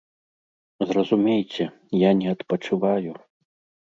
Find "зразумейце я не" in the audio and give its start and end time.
0.91-2.27